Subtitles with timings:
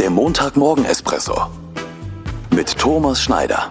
[0.00, 1.50] Der Montagmorgen-Espresso
[2.54, 3.70] mit Thomas Schneider.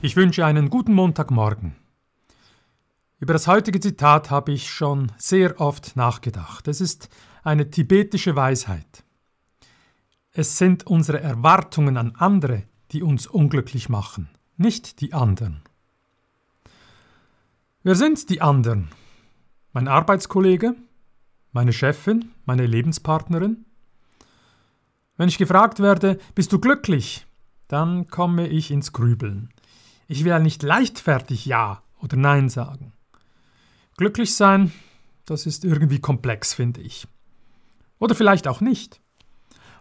[0.00, 1.76] Ich wünsche einen guten Montagmorgen.
[3.20, 6.66] Über das heutige Zitat habe ich schon sehr oft nachgedacht.
[6.66, 7.10] Es ist
[7.42, 9.04] eine tibetische Weisheit.
[10.32, 12.62] Es sind unsere Erwartungen an andere,
[12.92, 15.60] die uns unglücklich machen, nicht die anderen.
[17.82, 18.88] Wer sind die anderen?
[19.74, 20.74] Mein Arbeitskollege?
[21.52, 22.33] Meine Chefin?
[22.44, 23.64] Meine Lebenspartnerin?
[25.16, 27.26] Wenn ich gefragt werde, bist du glücklich?
[27.68, 29.50] Dann komme ich ins Grübeln.
[30.08, 32.92] Ich will nicht leichtfertig Ja oder Nein sagen.
[33.96, 34.72] Glücklich sein,
[35.24, 37.06] das ist irgendwie komplex, finde ich.
[37.98, 39.00] Oder vielleicht auch nicht.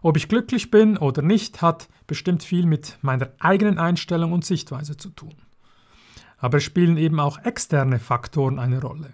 [0.01, 4.97] Ob ich glücklich bin oder nicht, hat bestimmt viel mit meiner eigenen Einstellung und Sichtweise
[4.97, 5.35] zu tun.
[6.37, 9.13] Aber es spielen eben auch externe Faktoren eine Rolle.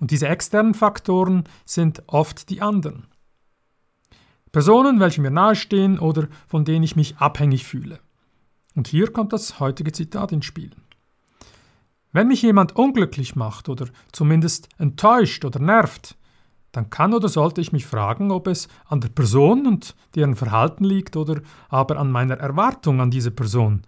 [0.00, 3.06] Und diese externen Faktoren sind oft die anderen.
[4.52, 8.00] Personen, welche mir nahestehen oder von denen ich mich abhängig fühle.
[8.74, 10.70] Und hier kommt das heutige Zitat ins Spiel.
[12.12, 16.16] Wenn mich jemand unglücklich macht oder zumindest enttäuscht oder nervt,
[16.72, 20.84] dann kann oder sollte ich mich fragen, ob es an der Person und deren Verhalten
[20.84, 23.82] liegt oder aber an meiner Erwartung an diese Person,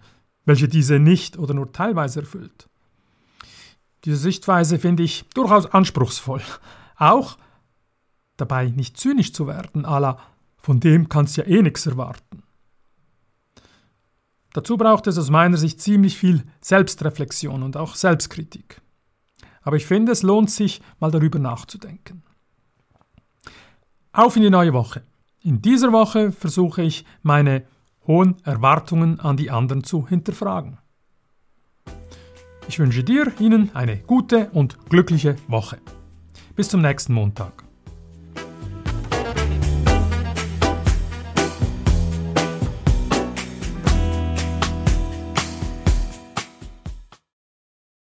[0.44, 2.69] welche diese nicht oder nur teilweise erfüllt.
[4.04, 6.42] Diese Sichtweise finde ich durchaus anspruchsvoll.
[6.96, 7.36] Auch
[8.36, 10.18] dabei nicht zynisch zu werden, ala
[10.56, 12.42] von dem kannst ja eh nichts erwarten.
[14.52, 18.80] Dazu braucht es aus meiner Sicht ziemlich viel Selbstreflexion und auch Selbstkritik.
[19.62, 22.22] Aber ich finde, es lohnt sich, mal darüber nachzudenken.
[24.12, 25.02] Auf in die neue Woche.
[25.40, 27.64] In dieser Woche versuche ich, meine
[28.06, 30.78] hohen Erwartungen an die anderen zu hinterfragen.
[32.70, 35.78] Ich wünsche dir, Ihnen eine gute und glückliche Woche.
[36.54, 37.64] Bis zum nächsten Montag.